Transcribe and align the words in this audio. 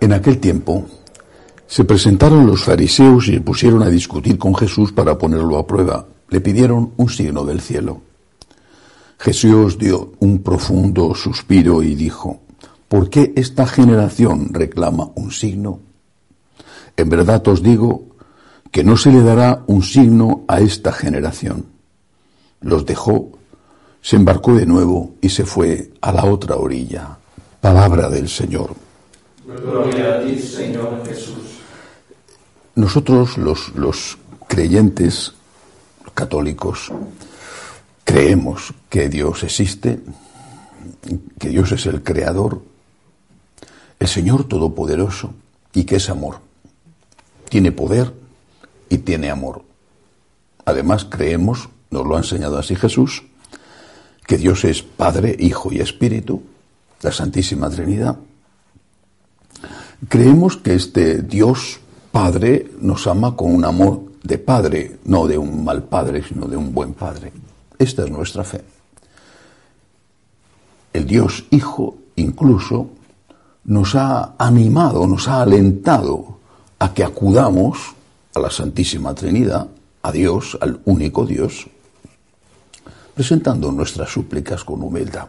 En 0.00 0.12
aquel 0.12 0.38
tiempo 0.38 0.84
se 1.66 1.84
presentaron 1.84 2.46
los 2.46 2.64
fariseos 2.64 3.28
y 3.28 3.34
se 3.34 3.40
pusieron 3.40 3.82
a 3.82 3.88
discutir 3.88 4.38
con 4.38 4.54
Jesús 4.54 4.92
para 4.92 5.18
ponerlo 5.18 5.58
a 5.58 5.66
prueba. 5.66 6.06
Le 6.28 6.40
pidieron 6.40 6.92
un 6.96 7.08
signo 7.08 7.44
del 7.44 7.60
cielo. 7.60 8.00
Jesús 9.18 9.78
dio 9.78 10.12
un 10.20 10.42
profundo 10.42 11.14
suspiro 11.14 11.82
y 11.82 11.94
dijo, 11.94 12.40
¿por 12.88 13.08
qué 13.08 13.32
esta 13.36 13.66
generación 13.66 14.48
reclama 14.52 15.10
un 15.14 15.30
signo? 15.30 15.80
En 16.96 17.08
verdad 17.08 17.46
os 17.48 17.62
digo 17.62 18.04
que 18.70 18.84
no 18.84 18.96
se 18.96 19.10
le 19.10 19.22
dará 19.22 19.64
un 19.66 19.82
signo 19.82 20.44
a 20.48 20.60
esta 20.60 20.92
generación. 20.92 21.66
Los 22.60 22.84
dejó, 22.84 23.30
se 24.02 24.16
embarcó 24.16 24.54
de 24.54 24.66
nuevo 24.66 25.14
y 25.20 25.30
se 25.30 25.44
fue 25.44 25.92
a 26.00 26.12
la 26.12 26.24
otra 26.24 26.56
orilla. 26.56 27.18
Palabra 27.60 28.10
del 28.10 28.28
Señor. 28.28 28.83
Gloria 29.46 30.14
a 30.14 30.22
ti, 30.22 30.38
Señor 30.38 31.06
Jesús. 31.06 31.60
Nosotros, 32.74 33.36
los, 33.36 33.74
los 33.74 34.18
creyentes 34.48 35.34
católicos, 36.14 36.90
creemos 38.04 38.72
que 38.88 39.08
Dios 39.08 39.42
existe, 39.42 40.00
que 41.38 41.48
Dios 41.48 41.72
es 41.72 41.86
el 41.86 42.02
creador, 42.02 42.62
el 44.00 44.08
Señor 44.08 44.48
Todopoderoso 44.48 45.34
y 45.74 45.84
que 45.84 45.96
es 45.96 46.08
amor. 46.08 46.40
Tiene 47.48 47.70
poder 47.70 48.14
y 48.88 48.98
tiene 48.98 49.30
amor. 49.30 49.62
Además 50.64 51.04
creemos, 51.04 51.68
nos 51.90 52.06
lo 52.06 52.16
ha 52.16 52.20
enseñado 52.20 52.58
así 52.58 52.76
Jesús, 52.76 53.24
que 54.26 54.38
Dios 54.38 54.64
es 54.64 54.82
Padre, 54.82 55.36
Hijo 55.38 55.70
y 55.70 55.80
Espíritu, 55.80 56.42
la 57.02 57.12
Santísima 57.12 57.68
Trinidad. 57.68 58.16
Creemos 60.08 60.56
que 60.56 60.74
este 60.74 61.22
Dios 61.22 61.80
Padre 62.10 62.70
nos 62.80 63.06
ama 63.06 63.36
con 63.36 63.54
un 63.54 63.64
amor 63.64 64.02
de 64.22 64.38
Padre, 64.38 64.98
no 65.04 65.26
de 65.26 65.38
un 65.38 65.64
mal 65.64 65.84
Padre, 65.84 66.22
sino 66.26 66.46
de 66.46 66.56
un 66.56 66.72
buen 66.72 66.94
Padre. 66.94 67.32
Esta 67.78 68.04
es 68.04 68.10
nuestra 68.10 68.44
fe. 68.44 68.62
El 70.92 71.06
Dios 71.06 71.44
Hijo 71.50 71.96
incluso 72.16 72.90
nos 73.64 73.94
ha 73.94 74.34
animado, 74.38 75.06
nos 75.06 75.28
ha 75.28 75.42
alentado 75.42 76.38
a 76.78 76.92
que 76.92 77.04
acudamos 77.04 77.94
a 78.34 78.40
la 78.40 78.50
Santísima 78.50 79.14
Trinidad, 79.14 79.68
a 80.02 80.12
Dios, 80.12 80.58
al 80.60 80.80
único 80.84 81.24
Dios, 81.24 81.66
presentando 83.14 83.72
nuestras 83.72 84.10
súplicas 84.10 84.64
con 84.64 84.82
humildad. 84.82 85.28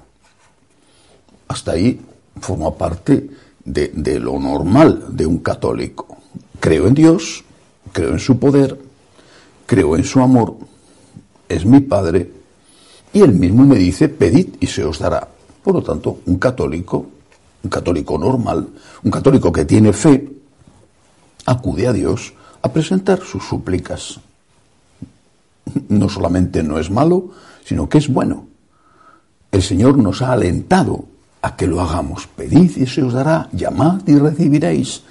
Hasta 1.48 1.72
ahí 1.72 2.02
forma 2.42 2.74
parte 2.76 3.30
de, 3.66 3.92
de, 3.94 4.20
lo 4.20 4.40
normal 4.40 5.06
de 5.10 5.26
un 5.26 5.40
católico. 5.40 6.18
Creo 6.60 6.88
en 6.88 6.94
Dios, 6.94 7.44
creo 7.92 8.12
en 8.12 8.20
su 8.20 8.40
poder, 8.40 8.80
creo 9.66 9.96
en 9.96 10.04
su 10.04 10.22
amor, 10.22 10.56
es 11.50 11.66
mi 11.66 11.82
Padre, 11.82 12.32
y 13.14 13.22
él 13.22 13.34
mismo 13.34 13.66
me 13.66 13.78
dice, 13.78 14.10
pedid 14.10 14.56
y 14.60 14.68
se 14.68 14.84
os 14.84 15.00
dará. 15.00 15.28
Por 15.64 15.74
lo 15.74 15.82
tanto, 15.82 16.20
un 16.26 16.38
católico, 16.38 17.06
un 17.64 17.70
católico 17.70 18.18
normal, 18.18 18.68
un 19.04 19.12
católico 19.12 19.52
que 19.52 19.66
tiene 19.66 19.94
fe, 19.94 20.30
acude 21.46 21.88
a 21.88 21.94
Dios 21.94 22.34
a 22.62 22.72
presentar 22.72 23.22
sus 23.22 23.44
súplicas. 23.44 24.20
No 25.90 26.10
solamente 26.10 26.62
no 26.62 26.78
es 26.78 26.92
malo, 26.92 27.32
sino 27.64 27.88
que 27.88 28.00
es 28.00 28.08
bueno. 28.08 28.48
El 29.52 29.62
Señor 29.62 29.98
nos 29.98 30.22
ha 30.22 30.34
alentado 30.34 31.06
a 31.46 31.56
que 31.56 31.68
lo 31.68 31.80
hagamos. 31.80 32.26
Pedid 32.26 32.76
y 32.76 32.88
se 32.88 33.04
os 33.04 33.14
dará, 33.14 33.48
llamad 33.52 34.02
y 34.08 34.18
recibiréis. 34.18 35.04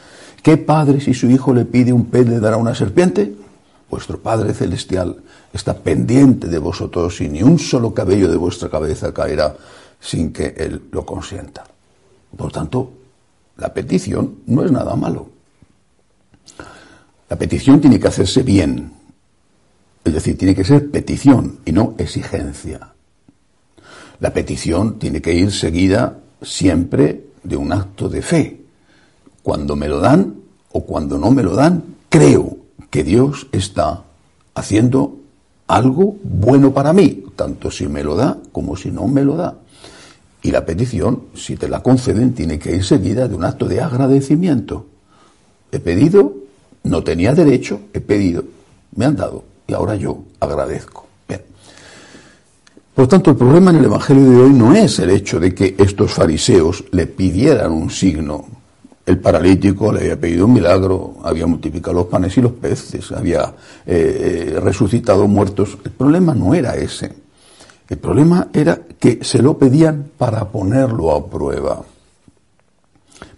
¿Qué 0.42 0.56
padre 0.56 1.00
si 1.00 1.14
su 1.14 1.30
hijo 1.30 1.54
le 1.54 1.64
pide 1.64 1.92
un 1.92 2.06
pez 2.06 2.28
le 2.28 2.40
dará 2.40 2.56
una 2.56 2.74
serpiente? 2.74 3.32
Vuestro 3.88 4.18
Padre 4.18 4.52
Celestial 4.52 5.14
está 5.52 5.78
pendiente 5.78 6.48
de 6.48 6.58
vosotros 6.58 7.20
y 7.20 7.28
ni 7.28 7.40
un 7.44 7.60
solo 7.60 7.94
cabello 7.94 8.28
de 8.28 8.36
vuestra 8.36 8.68
cabeza 8.68 9.14
caerá 9.14 9.54
sin 10.00 10.32
que 10.32 10.52
Él 10.58 10.82
lo 10.90 11.06
consienta. 11.06 11.62
Por 12.36 12.50
tanto, 12.50 12.90
la 13.58 13.72
petición 13.72 14.40
no 14.46 14.64
es 14.64 14.72
nada 14.72 14.96
malo. 14.96 15.28
La 17.28 17.38
petición 17.38 17.80
tiene 17.80 18.00
que 18.00 18.08
hacerse 18.08 18.42
bien. 18.42 18.92
Es 20.02 20.12
decir, 20.12 20.36
tiene 20.36 20.56
que 20.56 20.64
ser 20.64 20.90
petición 20.90 21.60
y 21.64 21.70
no 21.70 21.94
exigencia. 21.96 22.92
La 24.18 24.32
petición 24.32 24.98
tiene 24.98 25.22
que 25.22 25.32
ir 25.32 25.52
seguida 25.52 26.18
siempre 26.44 27.24
de 27.42 27.56
un 27.56 27.72
acto 27.72 28.08
de 28.08 28.22
fe. 28.22 28.60
Cuando 29.42 29.76
me 29.76 29.88
lo 29.88 30.00
dan 30.00 30.34
o 30.72 30.84
cuando 30.84 31.18
no 31.18 31.30
me 31.30 31.42
lo 31.42 31.54
dan, 31.54 31.82
creo 32.08 32.56
que 32.90 33.04
Dios 33.04 33.46
está 33.52 34.02
haciendo 34.54 35.18
algo 35.66 36.16
bueno 36.22 36.72
para 36.72 36.92
mí, 36.92 37.24
tanto 37.36 37.70
si 37.70 37.88
me 37.88 38.04
lo 38.04 38.16
da 38.16 38.38
como 38.52 38.76
si 38.76 38.90
no 38.90 39.06
me 39.08 39.24
lo 39.24 39.36
da. 39.36 39.56
Y 40.42 40.50
la 40.50 40.64
petición, 40.66 41.24
si 41.34 41.56
te 41.56 41.68
la 41.68 41.82
conceden, 41.82 42.34
tiene 42.34 42.58
que 42.58 42.76
ir 42.76 42.84
seguida 42.84 43.28
de 43.28 43.34
un 43.34 43.44
acto 43.44 43.66
de 43.66 43.80
agradecimiento. 43.80 44.86
He 45.72 45.80
pedido, 45.80 46.34
no 46.84 47.02
tenía 47.02 47.34
derecho, 47.34 47.80
he 47.92 48.00
pedido, 48.00 48.44
me 48.94 49.06
han 49.06 49.16
dado 49.16 49.44
y 49.66 49.72
ahora 49.72 49.96
yo 49.96 50.22
agradezco. 50.40 51.03
Por 52.94 53.08
tanto, 53.08 53.32
el 53.32 53.36
problema 53.36 53.72
en 53.72 53.78
el 53.78 53.86
Evangelio 53.86 54.30
de 54.30 54.36
hoy 54.36 54.52
no 54.52 54.72
es 54.72 55.00
el 55.00 55.10
hecho 55.10 55.40
de 55.40 55.52
que 55.52 55.74
estos 55.76 56.12
fariseos 56.12 56.84
le 56.92 57.08
pidieran 57.08 57.72
un 57.72 57.90
signo. 57.90 58.44
El 59.04 59.18
paralítico 59.18 59.92
le 59.92 60.00
había 60.00 60.20
pedido 60.20 60.46
un 60.46 60.52
milagro, 60.52 61.16
había 61.24 61.44
multiplicado 61.46 61.96
los 61.96 62.06
panes 62.06 62.38
y 62.38 62.40
los 62.40 62.52
peces, 62.52 63.10
había 63.10 63.52
eh, 63.84 64.58
resucitado 64.62 65.26
muertos. 65.26 65.76
El 65.84 65.90
problema 65.90 66.34
no 66.34 66.54
era 66.54 66.76
ese. 66.76 67.12
El 67.88 67.98
problema 67.98 68.48
era 68.52 68.80
que 68.98 69.18
se 69.22 69.42
lo 69.42 69.58
pedían 69.58 70.12
para 70.16 70.44
ponerlo 70.48 71.12
a 71.12 71.28
prueba. 71.28 71.82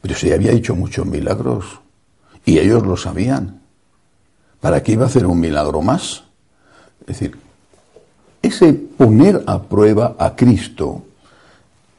Pero 0.02 0.14
se 0.14 0.34
había 0.34 0.52
hecho 0.52 0.76
muchos 0.76 1.06
milagros 1.06 1.64
y 2.44 2.58
ellos 2.58 2.86
lo 2.86 2.96
sabían. 2.96 3.62
¿Para 4.60 4.82
qué 4.82 4.92
iba 4.92 5.04
a 5.04 5.08
hacer 5.08 5.26
un 5.26 5.40
milagro 5.40 5.80
más? 5.80 6.24
Es 7.00 7.06
decir, 7.06 7.45
ese 8.46 8.72
poner 8.72 9.42
a 9.46 9.62
prueba 9.62 10.16
a 10.18 10.34
Cristo 10.34 11.02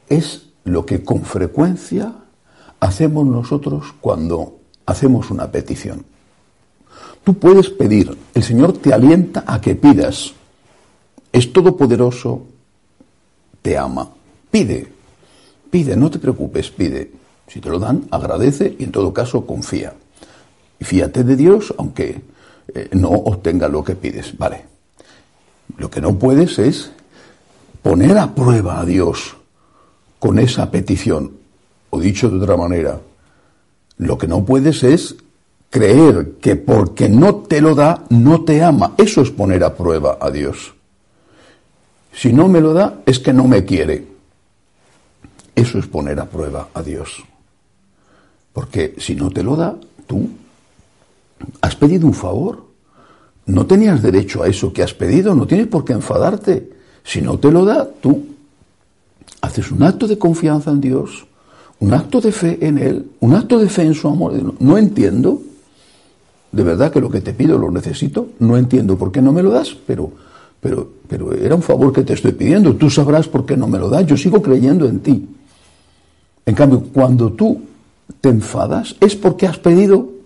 es 0.09 0.47
lo 0.63 0.85
que 0.85 1.03
con 1.03 1.23
frecuencia 1.23 2.13
hacemos 2.79 3.25
nosotros 3.25 3.93
cuando 4.01 4.59
hacemos 4.85 5.31
una 5.31 5.51
petición. 5.51 6.05
Tú 7.23 7.33
puedes 7.33 7.69
pedir, 7.69 8.17
el 8.33 8.43
Señor 8.43 8.73
te 8.77 8.93
alienta 8.93 9.43
a 9.45 9.59
que 9.59 9.75
pidas. 9.75 10.33
Es 11.31 11.51
todopoderoso, 11.51 12.45
te 13.61 13.77
ama. 13.77 14.09
Pide, 14.49 14.87
pide, 15.69 15.97
no 15.97 16.09
te 16.09 16.19
preocupes, 16.19 16.71
pide. 16.71 17.11
Si 17.47 17.59
te 17.59 17.69
lo 17.69 17.79
dan, 17.79 18.07
agradece 18.11 18.75
y 18.79 18.85
en 18.85 18.91
todo 18.91 19.13
caso 19.13 19.45
confía. 19.45 19.93
Y 20.79 20.85
fíate 20.85 21.23
de 21.23 21.35
Dios, 21.35 21.73
aunque 21.77 22.21
eh, 22.73 22.89
no 22.93 23.09
obtenga 23.09 23.67
lo 23.67 23.83
que 23.83 23.95
pides. 23.95 24.37
Vale. 24.37 24.76
Lo 25.77 25.89
que 25.89 26.01
no 26.01 26.17
puedes 26.17 26.59
es 26.59 26.91
poner 27.81 28.17
a 28.17 28.33
prueba 28.33 28.79
a 28.79 28.85
Dios 28.85 29.35
con 30.19 30.39
esa 30.39 30.71
petición. 30.71 31.31
O 31.89 31.99
dicho 31.99 32.29
de 32.29 32.37
otra 32.37 32.57
manera, 32.57 32.99
lo 33.97 34.17
que 34.17 34.27
no 34.27 34.43
puedes 34.43 34.83
es 34.83 35.15
creer 35.69 36.33
que 36.41 36.55
porque 36.55 37.09
no 37.09 37.35
te 37.35 37.61
lo 37.61 37.75
da, 37.75 38.03
no 38.09 38.43
te 38.43 38.63
ama. 38.63 38.93
Eso 38.97 39.21
es 39.21 39.31
poner 39.31 39.63
a 39.63 39.75
prueba 39.75 40.17
a 40.19 40.31
Dios. 40.31 40.73
Si 42.13 42.33
no 42.33 42.47
me 42.47 42.61
lo 42.61 42.73
da, 42.73 43.01
es 43.05 43.19
que 43.19 43.33
no 43.33 43.47
me 43.47 43.63
quiere. 43.63 44.05
Eso 45.55 45.79
es 45.79 45.87
poner 45.87 46.19
a 46.19 46.25
prueba 46.25 46.69
a 46.73 46.81
Dios. 46.81 47.23
Porque 48.53 48.95
si 48.97 49.15
no 49.15 49.29
te 49.29 49.43
lo 49.43 49.55
da, 49.55 49.75
tú 50.07 50.29
has 51.61 51.75
pedido 51.75 52.07
un 52.07 52.13
favor. 52.13 52.66
No 53.47 53.65
tenías 53.65 54.01
derecho 54.01 54.43
a 54.43 54.47
eso 54.47 54.73
que 54.73 54.83
has 54.83 54.93
pedido, 54.93 55.33
no 55.33 55.47
tienes 55.47 55.67
por 55.67 55.85
qué 55.85 55.93
enfadarte. 55.93 56.69
Si 57.03 57.21
no 57.21 57.39
te 57.39 57.49
lo 57.49 57.63
da, 57.63 57.89
tú 57.89 58.25
haces 59.41 59.71
un 59.71 59.83
acto 59.83 60.05
de 60.05 60.17
confianza 60.17 60.71
en 60.71 60.81
Dios, 60.81 61.25
un 61.79 61.93
acto 61.93 62.19
de 62.19 62.33
fe 62.33 62.57
en 62.61 62.77
Él, 62.77 63.05
un 63.21 63.33
acto 63.33 63.57
de 63.57 63.69
fe 63.69 63.83
en 63.83 63.93
su 63.93 64.09
amor. 64.09 64.33
No 64.59 64.77
entiendo, 64.77 65.41
de 66.51 66.63
verdad 66.63 66.91
que 66.91 66.99
lo 66.99 67.09
que 67.09 67.21
te 67.21 67.33
pido 67.33 67.57
lo 67.57 67.71
necesito, 67.71 68.27
no 68.39 68.57
entiendo 68.57 68.97
por 68.97 69.13
qué 69.13 69.21
no 69.21 69.31
me 69.31 69.41
lo 69.41 69.51
das, 69.51 69.77
pero, 69.87 70.11
pero, 70.59 70.89
pero 71.07 71.33
era 71.33 71.55
un 71.55 71.61
favor 71.61 71.93
que 71.93 72.03
te 72.03 72.13
estoy 72.13 72.33
pidiendo, 72.33 72.75
tú 72.75 72.89
sabrás 72.89 73.29
por 73.29 73.45
qué 73.45 73.55
no 73.55 73.67
me 73.67 73.79
lo 73.79 73.89
das, 73.89 74.05
yo 74.05 74.17
sigo 74.17 74.41
creyendo 74.41 74.87
en 74.87 74.99
ti. 74.99 75.25
En 76.45 76.53
cambio, 76.53 76.83
cuando 76.93 77.31
tú 77.31 77.61
te 78.19 78.27
enfadas 78.27 78.97
es 78.99 79.15
porque 79.15 79.47
has 79.47 79.57
pedido 79.57 80.16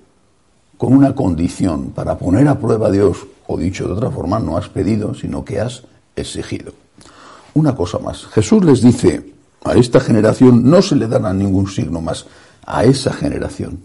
con 0.81 0.93
una 0.93 1.13
condición 1.13 1.91
para 1.91 2.17
poner 2.17 2.47
a 2.47 2.57
prueba 2.57 2.87
a 2.87 2.91
Dios, 2.91 3.27
o 3.45 3.55
dicho 3.55 3.85
de 3.85 3.93
otra 3.93 4.09
forma, 4.09 4.39
no 4.39 4.57
has 4.57 4.67
pedido, 4.67 5.13
sino 5.13 5.45
que 5.45 5.59
has 5.59 5.83
exigido. 6.15 6.73
Una 7.53 7.75
cosa 7.75 7.99
más, 7.99 8.25
Jesús 8.25 8.65
les 8.65 8.81
dice, 8.81 9.31
a 9.63 9.75
esta 9.75 9.99
generación 9.99 10.67
no 10.67 10.81
se 10.81 10.95
le 10.95 11.07
dará 11.07 11.31
ningún 11.35 11.67
signo 11.67 12.01
más. 12.01 12.25
a 12.65 12.83
esa 12.83 13.13
generación. 13.13 13.77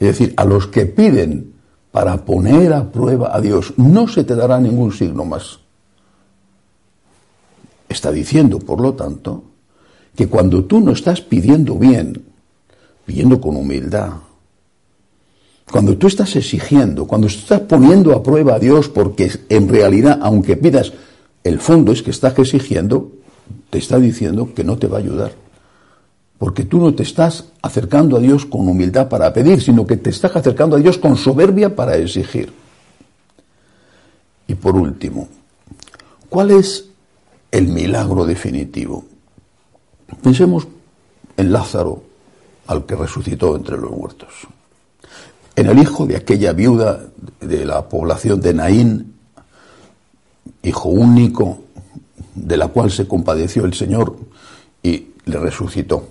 Es 0.00 0.18
decir, 0.18 0.32
a 0.38 0.46
los 0.46 0.66
que 0.66 0.86
piden 0.86 1.52
para 1.90 2.24
poner 2.24 2.72
a 2.72 2.90
prueba 2.90 3.36
a 3.36 3.42
Dios, 3.42 3.74
no 3.76 4.08
se 4.08 4.24
te 4.24 4.34
dará 4.34 4.58
ningún 4.60 4.92
signo 4.92 5.26
más. 5.26 5.58
Está 7.90 8.10
diciendo, 8.10 8.58
por 8.60 8.80
lo 8.80 8.94
tanto, 8.94 9.44
que 10.16 10.26
cuando 10.26 10.64
tú 10.64 10.80
no 10.80 10.92
estás 10.92 11.20
pidiendo 11.20 11.74
bien, 11.74 12.24
pidiendo 13.04 13.42
con 13.42 13.58
humildad, 13.58 14.12
cuando 15.72 15.96
tú 15.96 16.06
estás 16.06 16.36
exigiendo, 16.36 17.06
cuando 17.06 17.28
estás 17.28 17.60
poniendo 17.60 18.12
a 18.12 18.22
prueba 18.22 18.56
a 18.56 18.58
Dios, 18.58 18.90
porque 18.90 19.30
en 19.48 19.70
realidad, 19.70 20.18
aunque 20.20 20.54
pidas, 20.54 20.92
el 21.42 21.58
fondo 21.60 21.92
es 21.92 22.02
que 22.02 22.10
estás 22.10 22.38
exigiendo, 22.38 23.10
te 23.70 23.78
está 23.78 23.98
diciendo 23.98 24.52
que 24.54 24.64
no 24.64 24.76
te 24.76 24.86
va 24.86 24.98
a 24.98 25.00
ayudar. 25.00 25.32
Porque 26.36 26.64
tú 26.64 26.78
no 26.78 26.94
te 26.94 27.04
estás 27.04 27.46
acercando 27.62 28.18
a 28.18 28.20
Dios 28.20 28.44
con 28.44 28.68
humildad 28.68 29.08
para 29.08 29.32
pedir, 29.32 29.62
sino 29.62 29.86
que 29.86 29.96
te 29.96 30.10
estás 30.10 30.36
acercando 30.36 30.76
a 30.76 30.78
Dios 30.78 30.98
con 30.98 31.16
soberbia 31.16 31.74
para 31.74 31.96
exigir. 31.96 32.52
Y 34.46 34.54
por 34.54 34.76
último, 34.76 35.26
¿cuál 36.28 36.50
es 36.50 36.84
el 37.50 37.68
milagro 37.68 38.26
definitivo? 38.26 39.06
Pensemos 40.22 40.68
en 41.38 41.50
Lázaro, 41.50 42.02
al 42.66 42.84
que 42.84 42.94
resucitó 42.94 43.56
entre 43.56 43.78
los 43.78 43.90
muertos. 43.90 44.46
En 45.54 45.66
el 45.66 45.78
hijo 45.78 46.06
de 46.06 46.16
aquella 46.16 46.52
viuda 46.52 47.00
de 47.40 47.66
la 47.66 47.88
población 47.88 48.40
de 48.40 48.54
Naín, 48.54 49.14
hijo 50.62 50.88
único, 50.88 51.58
de 52.34 52.56
la 52.56 52.68
cual 52.68 52.90
se 52.90 53.06
compadeció 53.06 53.64
el 53.64 53.74
Señor 53.74 54.16
y 54.82 55.08
le 55.26 55.38
resucitó. 55.38 56.08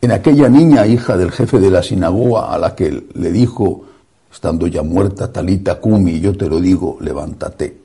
En 0.00 0.12
aquella 0.12 0.48
niña, 0.48 0.86
hija 0.86 1.16
del 1.16 1.32
jefe 1.32 1.58
de 1.58 1.70
la 1.70 1.82
sinagoga, 1.82 2.52
a 2.52 2.58
la 2.58 2.74
que 2.74 3.04
le 3.14 3.32
dijo, 3.32 3.84
estando 4.32 4.66
ya 4.66 4.82
muerta, 4.82 5.32
Talita 5.32 5.80
Kumi, 5.80 6.20
yo 6.20 6.36
te 6.36 6.48
lo 6.48 6.60
digo, 6.60 6.96
levántate, 7.00 7.78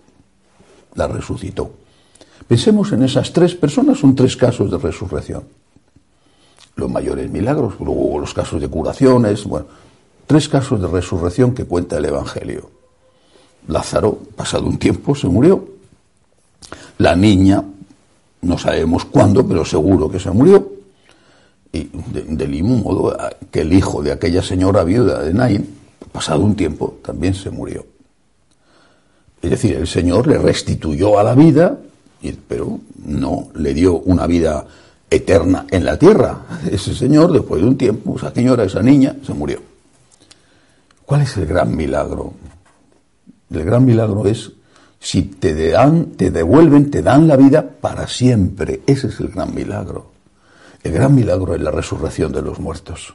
la 0.95 1.07
resucitó. 1.07 1.71
Pensemos 2.47 2.91
en 2.91 3.03
esas 3.03 3.33
tres 3.33 3.55
personas, 3.55 3.97
son 3.97 4.15
tres 4.15 4.37
casos 4.37 4.69
de 4.69 4.77
resurrección. 4.77 5.43
Los 6.75 6.89
mayores 6.89 7.29
milagros, 7.29 7.75
luego 7.79 8.19
los 8.19 8.33
casos 8.33 8.59
de 8.59 8.67
curaciones, 8.67 9.45
bueno, 9.45 9.67
tres 10.25 10.49
casos 10.49 10.81
de 10.81 10.87
resurrección 10.87 11.53
que 11.53 11.65
cuenta 11.65 11.97
el 11.97 12.05
Evangelio. 12.05 12.69
Lázaro, 13.67 14.17
pasado 14.35 14.65
un 14.65 14.77
tiempo, 14.77 15.15
se 15.15 15.27
murió. 15.27 15.67
La 16.97 17.15
niña, 17.15 17.63
no 18.41 18.57
sabemos 18.57 19.05
cuándo, 19.05 19.47
pero 19.47 19.63
seguro 19.63 20.09
que 20.09 20.19
se 20.19 20.31
murió. 20.31 20.71
Y 21.71 21.89
del 22.11 22.49
mismo 22.49 22.77
modo 22.77 23.17
que 23.51 23.61
el 23.61 23.73
hijo 23.73 24.03
de 24.03 24.11
aquella 24.11 24.43
señora 24.43 24.83
viuda 24.83 25.21
de 25.21 25.33
Nain, 25.33 25.67
pasado 26.11 26.41
un 26.41 26.55
tiempo, 26.55 26.99
también 27.03 27.33
se 27.33 27.49
murió. 27.49 27.85
Es 29.41 29.49
decir, 29.49 29.75
el 29.75 29.87
Señor 29.87 30.27
le 30.27 30.37
restituyó 30.37 31.19
a 31.19 31.23
la 31.23 31.35
vida, 31.35 31.77
pero 32.47 32.79
no 33.05 33.49
le 33.55 33.73
dio 33.73 33.99
una 33.99 34.27
vida 34.27 34.65
eterna 35.09 35.65
en 35.69 35.85
la 35.85 35.97
tierra. 35.97 36.41
Ese 36.69 36.93
Señor, 36.93 37.31
después 37.31 37.61
de 37.61 37.67
un 37.67 37.77
tiempo, 37.77 38.15
esa 38.17 38.33
señora, 38.33 38.63
esa 38.63 38.81
niña, 38.81 39.15
se 39.25 39.33
murió. 39.33 39.59
¿Cuál 41.05 41.21
es 41.21 41.37
el 41.37 41.45
gran 41.45 41.75
milagro? 41.75 42.33
El 43.51 43.63
gran 43.65 43.85
milagro 43.85 44.25
es 44.25 44.51
si 44.99 45.23
te 45.23 45.69
dan, 45.69 46.11
te 46.11 46.31
devuelven, 46.31 46.89
te 46.89 47.01
dan 47.01 47.27
la 47.27 47.35
vida 47.35 47.69
para 47.69 48.07
siempre. 48.07 48.81
Ese 48.87 49.07
es 49.07 49.19
el 49.19 49.27
gran 49.27 49.53
milagro. 49.53 50.11
El 50.81 50.93
gran 50.93 51.13
milagro 51.13 51.53
es 51.55 51.61
la 51.61 51.71
resurrección 51.71 52.31
de 52.31 52.41
los 52.41 52.59
muertos. 52.59 53.13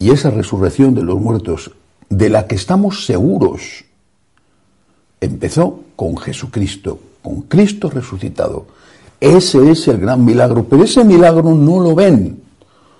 Y 0.00 0.10
esa 0.10 0.30
resurrección 0.30 0.94
de 0.94 1.02
los 1.02 1.20
muertos, 1.20 1.70
de 2.08 2.30
la 2.30 2.46
que 2.46 2.56
estamos 2.56 3.06
seguros, 3.06 3.84
empezó 5.20 5.80
con 5.96 6.16
Jesucristo, 6.16 6.98
con 7.22 7.42
Cristo 7.42 7.90
resucitado. 7.90 8.66
Ese 9.20 9.70
es 9.70 9.88
el 9.88 9.98
gran 9.98 10.24
milagro, 10.24 10.64
pero 10.64 10.84
ese 10.84 11.04
milagro 11.04 11.54
no 11.54 11.80
lo 11.80 11.94
ven 11.94 12.40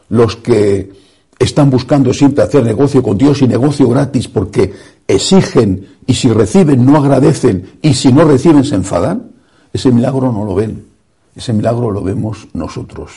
los 0.09 0.37
que 0.37 0.91
están 1.39 1.71
buscando 1.71 2.13
siempre 2.13 2.43
hacer 2.43 2.65
negocio 2.65 3.03
con 3.03 3.17
Dios 3.17 3.41
y 3.43 3.49
negocio 3.49 3.89
gratis 3.89 4.27
porque 4.27 4.73
exigen 5.07 5.87
y 6.07 6.15
si 6.15 6.29
reciben 6.29 6.85
no 6.85 6.97
agradecen 6.97 7.79
y 7.81 7.95
si 7.95 8.13
no 8.13 8.25
reciben 8.25 8.65
se 8.65 8.75
enfadan. 8.75 9.31
Ese 9.73 9.93
milagro 9.93 10.33
no 10.33 10.45
lo 10.45 10.55
ven, 10.55 10.87
ese 11.37 11.53
milagro 11.53 11.91
lo 11.91 12.03
vemos 12.03 12.49
nosotros 12.55 13.13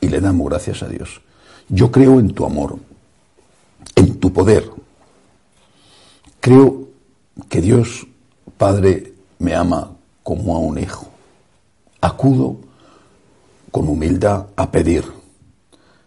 y 0.00 0.08
le 0.08 0.20
damos 0.20 0.48
gracias 0.48 0.82
a 0.82 0.88
Dios. 0.88 1.20
Yo 1.68 1.90
creo 1.90 2.20
en 2.20 2.30
tu 2.30 2.46
amor, 2.46 2.78
en 3.94 4.14
tu 4.14 4.32
poder. 4.32 4.70
Creo 6.40 6.88
que 7.48 7.60
Dios, 7.60 8.06
Padre, 8.56 9.12
me 9.40 9.54
ama 9.54 9.90
como 10.22 10.54
a 10.54 10.60
un 10.60 10.78
hijo. 10.78 11.15
Acudo 12.00 12.58
con 13.70 13.88
humildad 13.88 14.46
a 14.56 14.70
pedir, 14.70 15.04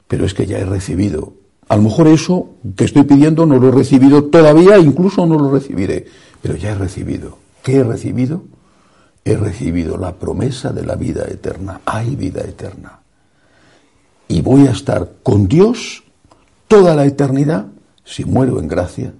pero 0.07 0.25
es 0.25 0.33
que 0.33 0.45
ya 0.45 0.57
he 0.57 0.65
recibido. 0.65 1.33
A 1.67 1.75
lo 1.75 1.83
mejor 1.83 2.07
eso 2.07 2.49
que 2.75 2.85
estoy 2.85 3.03
pidiendo 3.03 3.45
no 3.45 3.59
lo 3.59 3.69
he 3.69 3.71
recibido 3.71 4.25
todavía, 4.25 4.79
incluso 4.79 5.25
no 5.25 5.37
lo 5.37 5.51
recibiré, 5.51 6.05
pero 6.41 6.55
ya 6.55 6.71
he 6.71 6.75
recibido. 6.75 7.37
¿Qué 7.61 7.77
he 7.77 7.83
recibido? 7.83 8.43
He 9.23 9.35
recibido 9.35 9.97
la 9.97 10.15
promesa 10.15 10.71
de 10.71 10.85
la 10.85 10.95
vida 10.95 11.25
eterna. 11.25 11.81
Hay 11.85 12.15
vida 12.15 12.41
eterna 12.41 12.99
y 14.29 14.41
voy 14.41 14.67
a 14.67 14.71
estar 14.71 15.15
con 15.23 15.47
Dios 15.47 16.03
toda 16.69 16.95
la 16.95 17.05
eternidad 17.05 17.65
si 18.05 18.23
muero 18.23 18.59
en 18.59 18.67
gracia, 18.67 19.13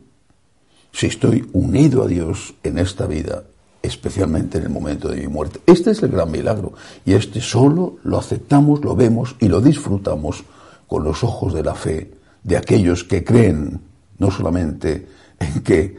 si 0.94 1.08
estoy 1.08 1.50
unido 1.52 2.04
a 2.04 2.08
Dios 2.08 2.54
en 2.64 2.78
esta 2.78 3.06
vida, 3.06 3.44
especialmente 3.90 4.58
en 4.58 4.66
el 4.66 4.70
momento 4.70 5.10
de 5.10 5.18
mi 5.18 5.28
muerte. 5.28 5.60
Este 5.66 5.92
es 5.92 6.02
el 6.02 6.12
gran 6.12 6.32
milagro 6.32 6.74
y 7.06 7.14
este 7.14 7.42
solo 7.42 7.98
lo 8.04 8.18
aceptamos, 8.18 8.84
lo 8.84 8.96
vemos 8.96 9.36
y 9.40 9.48
lo 9.48 9.62
disfrutamos 9.62 10.44
con 10.88 11.04
los 11.04 11.24
ojos 11.24 11.54
de 11.54 11.64
la 11.64 11.76
fe 11.76 12.12
de 12.44 12.58
aquellos 12.58 13.04
que 13.04 13.24
creen 13.24 13.82
no 14.18 14.32
solamente 14.32 15.08
en 15.40 15.62
que 15.62 15.98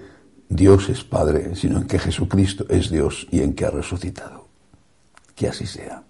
Dios 0.49 0.89
es 0.89 1.05
Padre, 1.05 1.55
sino 1.55 1.79
en 1.79 1.87
que 1.87 1.99
Jesucristo 1.99 2.67
es 2.69 2.91
Dios 2.91 3.27
y 3.31 3.41
en 3.41 3.55
que 3.55 3.67
ha 3.67 3.71
resucitado. 3.71 4.49
Que 5.35 5.49
así 5.49 5.67
sea. 5.67 6.03